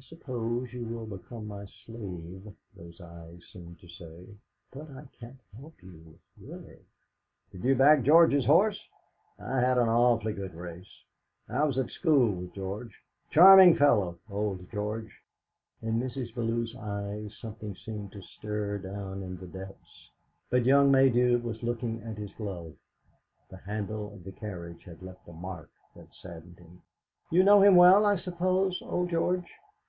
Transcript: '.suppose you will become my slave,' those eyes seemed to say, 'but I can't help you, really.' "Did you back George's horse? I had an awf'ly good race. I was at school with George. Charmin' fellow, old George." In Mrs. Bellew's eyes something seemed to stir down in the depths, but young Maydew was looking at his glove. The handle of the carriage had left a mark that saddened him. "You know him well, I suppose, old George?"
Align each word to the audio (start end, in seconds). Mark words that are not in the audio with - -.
'.suppose 0.10 0.72
you 0.72 0.84
will 0.84 1.06
become 1.06 1.46
my 1.46 1.64
slave,' 1.86 2.52
those 2.74 3.00
eyes 3.00 3.40
seemed 3.52 3.78
to 3.78 3.88
say, 3.88 4.26
'but 4.72 4.90
I 4.90 5.04
can't 5.18 5.38
help 5.56 5.80
you, 5.80 6.18
really.' 6.38 6.84
"Did 7.52 7.64
you 7.64 7.74
back 7.76 8.02
George's 8.02 8.44
horse? 8.44 8.78
I 9.38 9.60
had 9.60 9.78
an 9.78 9.88
awf'ly 9.88 10.34
good 10.34 10.54
race. 10.54 10.90
I 11.48 11.62
was 11.62 11.78
at 11.78 11.88
school 11.90 12.30
with 12.32 12.52
George. 12.52 12.94
Charmin' 13.30 13.76
fellow, 13.76 14.18
old 14.28 14.68
George." 14.72 15.16
In 15.80 16.00
Mrs. 16.00 16.34
Bellew's 16.34 16.74
eyes 16.76 17.34
something 17.40 17.76
seemed 17.76 18.10
to 18.12 18.20
stir 18.22 18.78
down 18.78 19.22
in 19.22 19.38
the 19.38 19.46
depths, 19.46 20.10
but 20.50 20.66
young 20.66 20.90
Maydew 20.90 21.38
was 21.38 21.62
looking 21.62 22.02
at 22.02 22.18
his 22.18 22.32
glove. 22.34 22.74
The 23.50 23.58
handle 23.58 24.12
of 24.12 24.24
the 24.24 24.32
carriage 24.32 24.82
had 24.82 25.00
left 25.00 25.28
a 25.28 25.32
mark 25.32 25.70
that 25.94 26.12
saddened 26.12 26.58
him. 26.58 26.82
"You 27.30 27.44
know 27.44 27.62
him 27.62 27.76
well, 27.76 28.04
I 28.04 28.16
suppose, 28.16 28.82
old 28.82 29.10
George?" 29.10 29.46